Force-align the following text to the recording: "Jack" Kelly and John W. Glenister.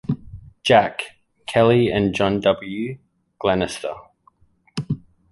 "Jack" 0.63 1.17
Kelly 1.45 1.91
and 1.91 2.15
John 2.15 2.39
W. 2.39 2.97
Glenister. 3.37 3.93